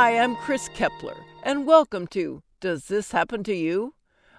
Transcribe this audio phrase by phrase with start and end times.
[0.00, 3.92] Hi, I'm Kris Keppeler, and welcome to Does This Happen to You?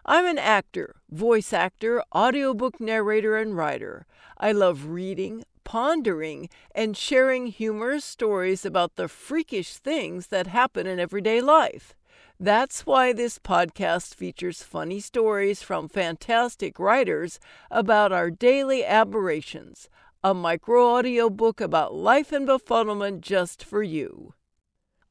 [0.07, 4.07] I'm an actor, voice actor, audiobook narrator, and writer.
[4.39, 10.99] I love reading, pondering, and sharing humorous stories about the freakish things that happen in
[10.99, 11.93] everyday life.
[12.39, 19.89] That's why this podcast features funny stories from fantastic writers about our daily aberrations,
[20.23, 24.33] a micro audio book about life and befuddlement just for you.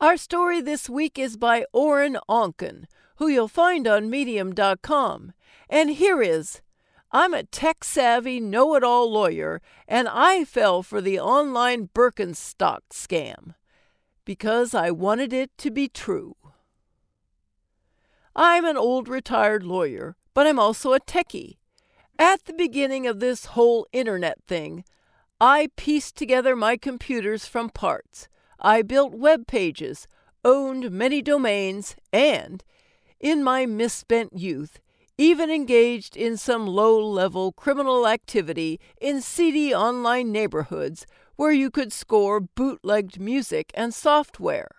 [0.00, 2.84] Our story this week is by Orrin Onken,
[3.16, 5.34] who you'll find on medium.com.
[5.68, 6.62] And here is
[7.12, 12.80] I'm a tech savvy, know it all lawyer, and I fell for the online Birkenstock
[12.90, 13.54] scam
[14.24, 16.34] because I wanted it to be true.
[18.34, 21.58] I'm an old retired lawyer, but I'm also a techie.
[22.18, 24.82] At the beginning of this whole internet thing,
[25.38, 28.30] I pieced together my computers from parts.
[28.60, 30.06] I built web pages,
[30.44, 32.62] owned many domains, and,
[33.18, 34.80] in my misspent youth,
[35.16, 41.92] even engaged in some low level criminal activity in seedy online neighborhoods where you could
[41.92, 44.70] score bootlegged music and software.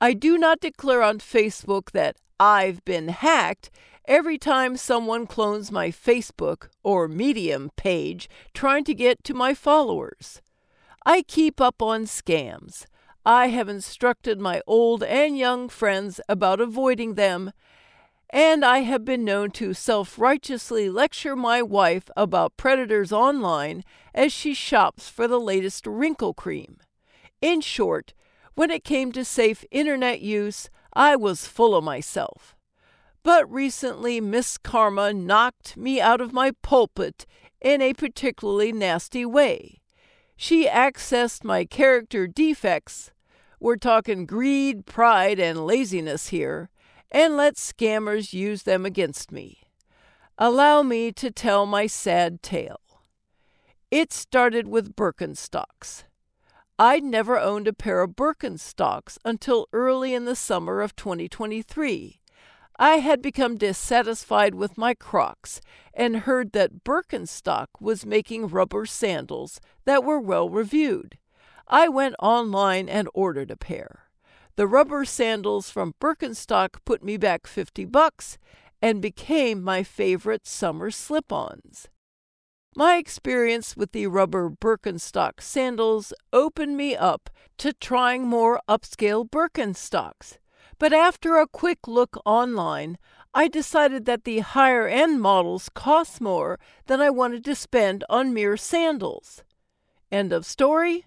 [0.00, 3.70] I do not declare on Facebook that I've been hacked
[4.04, 10.42] every time someone clones my Facebook or Medium page trying to get to my followers.
[11.04, 12.86] I keep up on scams.
[13.26, 17.52] I have instructed my old and young friends about avoiding them,
[18.30, 24.32] and I have been known to self righteously lecture my wife about predators online as
[24.32, 26.78] she shops for the latest wrinkle cream.
[27.40, 28.14] In short,
[28.54, 32.54] when it came to safe internet use, I was full of myself.
[33.24, 37.26] But recently, Miss Karma knocked me out of my pulpit
[37.60, 39.81] in a particularly nasty way.
[40.42, 43.12] She accessed my character defects,
[43.60, 46.68] we're talking greed, pride, and laziness here,
[47.12, 49.62] and let scammers use them against me.
[50.36, 52.80] Allow me to tell my sad tale.
[53.92, 56.06] It started with Birkenstocks.
[56.76, 62.20] I'd never owned a pair of Birkenstocks until early in the summer of 2023.
[62.84, 65.60] I had become dissatisfied with my Crocs
[65.94, 71.16] and heard that Birkenstock was making rubber sandals that were well reviewed.
[71.68, 74.10] I went online and ordered a pair.
[74.56, 78.36] The rubber sandals from Birkenstock put me back 50 bucks
[78.82, 81.86] and became my favorite summer slip ons.
[82.74, 90.38] My experience with the rubber Birkenstock sandals opened me up to trying more upscale Birkenstocks.
[90.82, 92.98] But after a quick look online,
[93.32, 98.34] I decided that the higher end models cost more than I wanted to spend on
[98.34, 99.44] mere sandals.
[100.10, 101.06] End of story?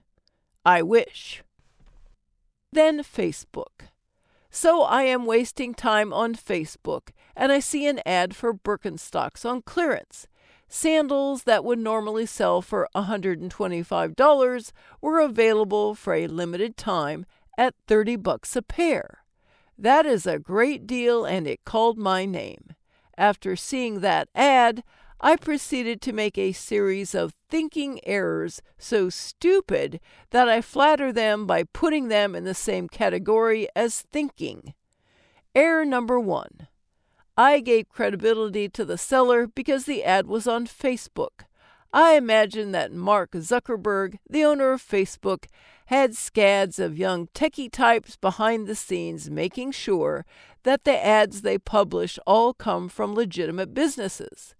[0.65, 1.43] I wish.
[2.71, 3.89] Then Facebook.
[4.49, 9.61] So I am wasting time on Facebook and I see an ad for Birkenstocks on
[9.61, 10.25] clearance.
[10.69, 14.71] Sandals that would normally sell for $125
[15.01, 17.25] were available for a limited time
[17.57, 19.24] at 30 bucks a pair.
[19.77, 22.75] That is a great deal and it called my name.
[23.17, 24.83] After seeing that ad,
[25.19, 29.99] I proceeded to make a series of thinking errors so stupid
[30.31, 34.73] that I flatter them by putting them in the same category as thinking.
[35.53, 36.67] Error number one
[37.37, 41.43] I gave credibility to the seller because the ad was on Facebook.
[41.91, 45.45] I imagine that Mark Zuckerberg, the owner of Facebook,
[45.85, 50.25] had scads of young techie types behind the scenes making sure
[50.63, 54.55] that the ads they publish all come from legitimate businesses.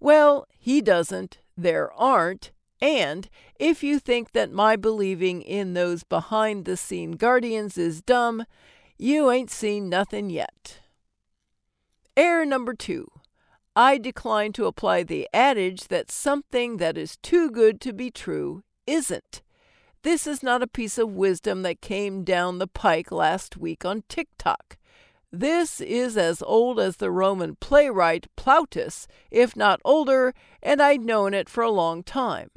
[0.00, 3.28] Well, he doesn't, there aren't, and
[3.58, 8.44] if you think that my believing in those behind the scene guardians is dumb,
[8.96, 10.78] you ain't seen nothing yet.
[12.16, 13.08] Error number two
[13.74, 18.62] I decline to apply the adage that something that is too good to be true
[18.86, 19.42] isn't.
[20.02, 24.04] This is not a piece of wisdom that came down the pike last week on
[24.08, 24.76] TikTok.
[25.32, 31.34] This is as old as the Roman playwright Plautus, if not older, and I'd known
[31.34, 32.50] it for a long time.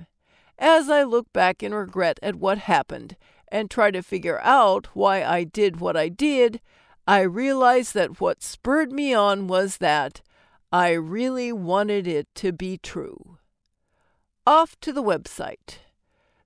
[0.60, 3.18] As I look back in regret at what happened
[3.52, 6.62] and try to figure out why I did what I did,
[7.08, 10.22] I realize that what spurred me on was that
[10.72, 13.40] I really wanted it to be true.
[14.46, 15.80] Off to the website.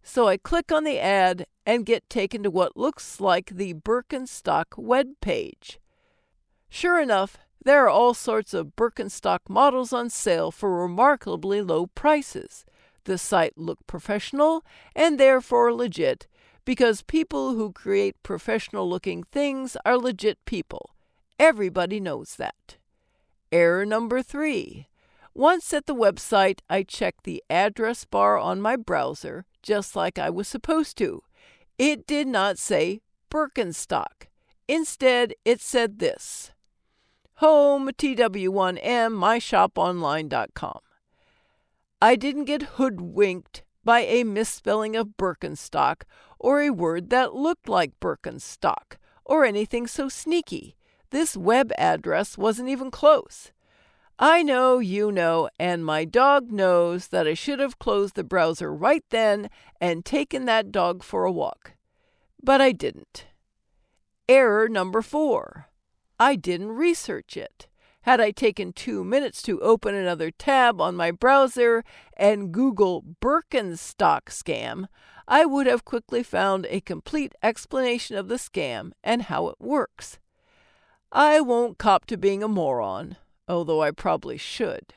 [0.08, 4.78] So I click on the ad and get taken to what looks like the Birkenstock
[4.78, 5.80] web page.
[6.70, 12.66] Sure enough, there are all sorts of Birkenstock models on sale for remarkably low prices.
[13.06, 14.64] The site looked professional
[14.96, 16.28] and therefore legit
[16.66, 20.92] because people who create professional looking things are legit people.
[21.40, 22.78] Everybody knows that.
[23.52, 24.88] Error number three.
[25.34, 30.30] Once at the website, I checked the address bar on my browser, just like I
[30.30, 31.24] was supposed to.
[31.78, 34.30] It did not say Birkenstock.
[34.68, 36.52] Instead, it said this
[37.40, 40.80] Home TW1M MyShopOnline.com.
[42.02, 46.04] I didn't get hoodwinked by a misspelling of Birkenstock
[46.40, 50.78] or a word that looked like Birkenstock or anything so sneaky.
[51.10, 53.52] This web address wasn't even close.
[54.18, 58.74] I know, you know, and my dog knows that I should have closed the browser
[58.74, 59.50] right then
[59.82, 61.74] and taken that dog for a walk.
[62.42, 63.26] But I didn't.
[64.30, 65.70] Error number four
[66.18, 67.68] I didn't research it.
[68.04, 71.84] Had I taken two minutes to open another tab on my browser
[72.16, 74.86] and Google Birkenstock scam,
[75.28, 80.20] I would have quickly found a complete explanation of the scam and how it works.
[81.12, 83.18] I won't cop to being a moron,
[83.48, 84.94] although I probably should.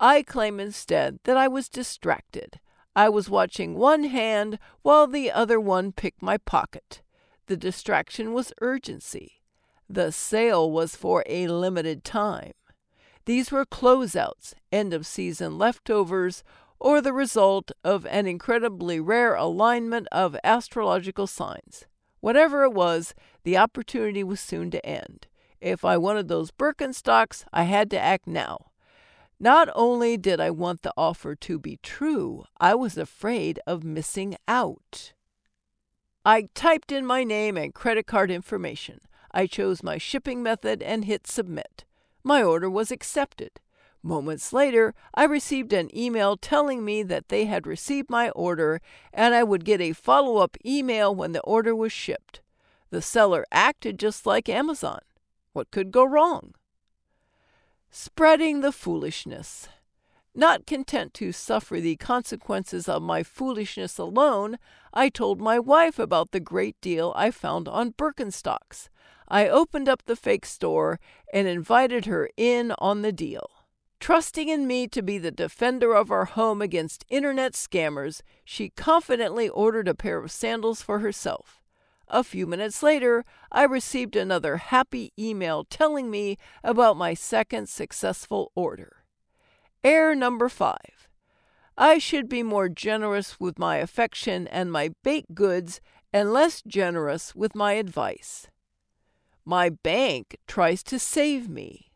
[0.00, 2.60] I claim instead that I was distracted.
[2.94, 7.02] I was watching one hand while the other one picked my pocket.
[7.46, 9.40] The distraction was urgency.
[9.88, 12.52] The sale was for a limited time.
[13.24, 16.44] These were closeouts, end of season leftovers,
[16.80, 21.86] or the result of an incredibly rare alignment of astrological signs.
[22.20, 23.14] Whatever it was,
[23.44, 25.26] the opportunity was soon to end.
[25.60, 28.70] If I wanted those Birkenstocks, I had to act now.
[29.40, 34.36] Not only did I want the offer to be true, I was afraid of missing
[34.48, 35.12] out.
[36.24, 39.00] I typed in my name and credit card information.
[39.32, 41.84] I chose my shipping method and hit submit.
[42.24, 43.60] My order was accepted.
[44.02, 48.80] Moments later, I received an email telling me that they had received my order
[49.12, 52.40] and I would get a follow up email when the order was shipped.
[52.90, 55.00] The seller acted just like Amazon.
[55.52, 56.54] What could go wrong?
[57.90, 59.68] Spreading the foolishness.
[60.34, 64.58] Not content to suffer the consequences of my foolishness alone,
[64.92, 68.88] I told my wife about the great deal I found on Birkenstocks.
[69.26, 71.00] I opened up the fake store
[71.32, 73.50] and invited her in on the deal.
[74.00, 79.48] Trusting in me to be the defender of our home against internet scammers, she confidently
[79.48, 81.60] ordered a pair of sandals for herself.
[82.10, 88.50] A few minutes later, I received another happy email telling me about my second successful
[88.54, 89.04] order.
[89.84, 91.08] Error number five.
[91.76, 95.80] I should be more generous with my affection and my baked goods
[96.12, 98.48] and less generous with my advice.
[99.44, 101.92] My bank tries to save me.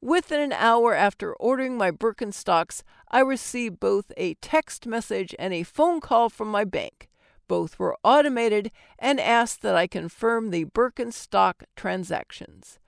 [0.00, 5.62] Within an hour after ordering my Birkenstocks, I received both a text message and a
[5.62, 7.08] phone call from my bank.
[7.52, 12.78] Both were automated and asked that I confirm the Birkenstock transactions.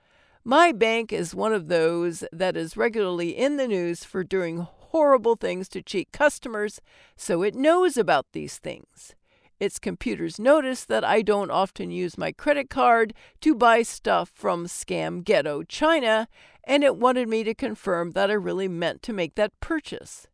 [0.43, 5.37] My bank is one of those that is regularly in the news for doing horrible
[5.37, 6.81] things to cheat customers,
[7.15, 9.15] so it knows about these things.
[9.61, 13.13] Its computers notice that I don't often use my credit card
[13.43, 16.27] to buy stuff from Scam Ghetto China,
[16.67, 20.27] and it wanted me to confirm that I really meant to make that purchase.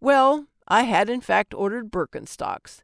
[0.00, 2.80] Well, I had in fact ordered Birkenstocks,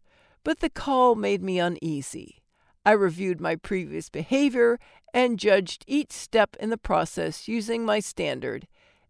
[0.48, 2.40] but the call made me uneasy.
[2.82, 4.78] I reviewed my previous behavior
[5.12, 8.66] and judged each step in the process using my standard.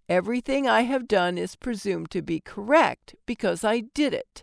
[0.08, 4.42] Everything I have done is presumed to be correct because I did it.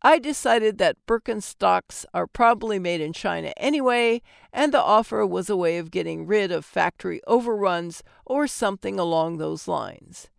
[0.00, 4.22] I decided that Birkenstocks are probably made in China anyway,
[4.54, 9.36] and the offer was a way of getting rid of factory overruns or something along
[9.36, 10.30] those lines.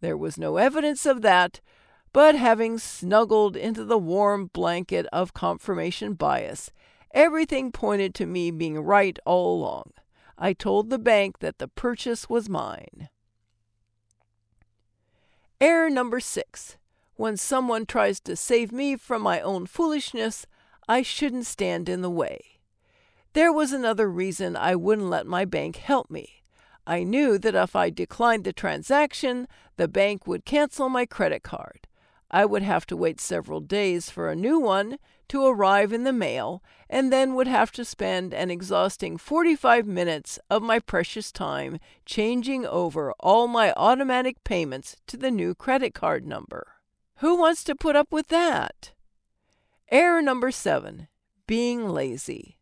[0.00, 1.60] There was no evidence of that,
[2.14, 6.70] but having snuggled into the warm blanket of confirmation bias,
[7.10, 9.90] everything pointed to me being right all along.
[10.38, 13.08] I told the bank that the purchase was mine.
[15.60, 16.76] Error number six
[17.16, 20.46] when someone tries to save me from my own foolishness,
[20.88, 22.60] I shouldn't stand in the way.
[23.32, 26.42] There was another reason I wouldn't let my bank help me.
[26.86, 31.88] I knew that if I declined the transaction, the bank would cancel my credit card.
[32.34, 34.98] I would have to wait several days for a new one
[35.28, 40.40] to arrive in the mail, and then would have to spend an exhausting 45 minutes
[40.50, 46.26] of my precious time changing over all my automatic payments to the new credit card
[46.26, 46.66] number.
[47.18, 48.90] Who wants to put up with that?
[49.92, 51.06] Error number seven
[51.46, 52.58] being lazy.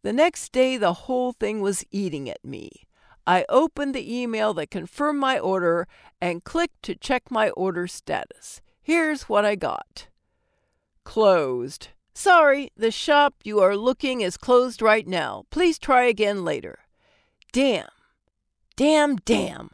[0.00, 2.88] The next day, the whole thing was eating at me.
[3.26, 5.86] I opened the email that confirmed my order
[6.22, 8.62] and clicked to check my order status.
[8.90, 10.08] Here's what I got
[11.04, 11.90] Closed.
[12.12, 15.44] Sorry, the shop you are looking is closed right now.
[15.50, 16.80] Please try again later.
[17.52, 17.86] Damn.
[18.74, 19.70] Damn, damn.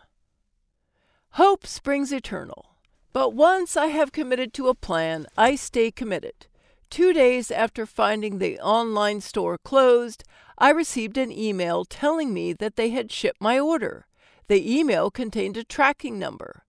[1.30, 2.76] Hope springs eternal.
[3.14, 6.46] But once I have committed to a plan, I stay committed.
[6.90, 10.24] Two days after finding the online store closed,
[10.58, 14.08] I received an email telling me that they had shipped my order.
[14.48, 16.64] The email contained a tracking number.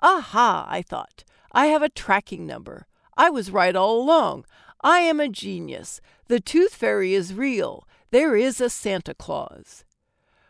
[0.00, 1.24] Aha, I thought.
[1.52, 2.86] I have a tracking number.
[3.16, 4.46] I was right all along.
[4.80, 6.00] I am a genius.
[6.28, 7.86] The tooth fairy is real.
[8.10, 9.84] There is a Santa Claus.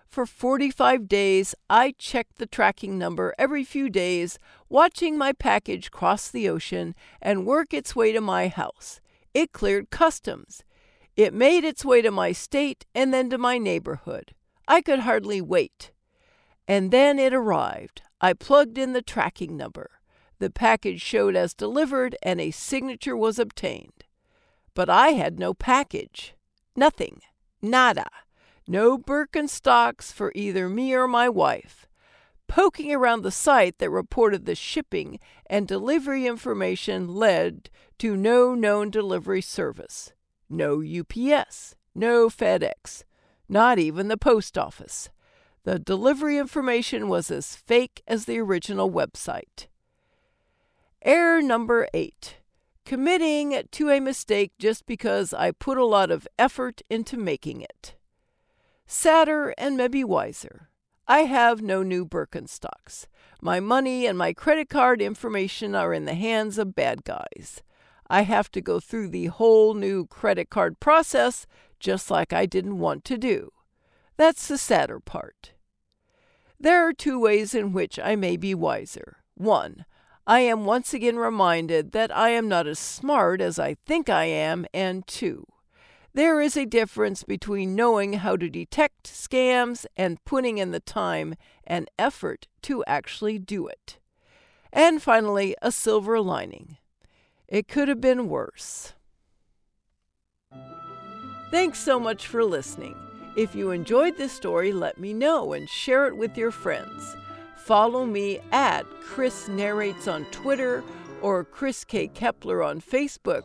[0.07, 6.29] For 45 days, I checked the tracking number every few days, watching my package cross
[6.29, 9.01] the ocean and work its way to my house.
[9.35, 10.63] It cleared customs.
[11.17, 14.35] It made its way to my state and then to my neighborhood.
[14.69, 15.93] I could hardly wait.
[16.69, 18.03] And then it arrived.
[18.21, 19.91] I plugged in the tracking number.
[20.43, 24.03] The package showed as delivered and a signature was obtained.
[24.75, 26.35] But I had no package.
[26.75, 27.21] Nothing.
[27.63, 28.09] Nada.
[28.67, 31.87] No Birkenstocks for either me or my wife.
[32.49, 37.71] Poking around the site that reported the shipping and delivery information led
[38.01, 40.13] to no known delivery service.
[40.51, 41.77] No UPS.
[41.95, 43.05] No FedEx.
[43.49, 45.09] Not even the post office.
[45.63, 49.69] The delivery information was as fake as the original website.
[51.05, 52.37] Error number eight
[52.85, 57.97] committing to a mistake just because I put a lot of effort into making it.
[58.87, 60.69] Sadder and maybe wiser.
[61.09, 63.07] I have no new Birkenstocks.
[63.41, 67.63] My money and my credit card information are in the hands of bad guys.
[68.09, 71.47] I have to go through the whole new credit card process
[71.81, 73.51] just like I didn't want to do.
[74.17, 75.53] That's the sadder part.
[76.61, 79.17] There are two ways in which I may be wiser.
[79.35, 79.85] One,
[80.27, 84.25] I am once again reminded that I am not as smart as I think I
[84.25, 85.47] am, and two,
[86.15, 91.35] there is a difference between knowing how to detect scams and putting in the time
[91.65, 93.99] and effort to actually do it.
[94.73, 96.77] And finally, a silver lining.
[97.49, 98.93] It could have been worse.
[101.51, 102.95] Thanks so much for listening.
[103.37, 107.17] If you enjoyed this story, let me know and share it with your friends.
[107.67, 110.83] Follow me at Kris Narrates on Twitter
[111.21, 112.09] or Kris K.
[112.09, 113.43] Keppeler on Facebook,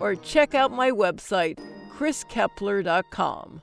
[0.00, 1.58] or check out my website,
[1.94, 3.62] kriskeppeler.com.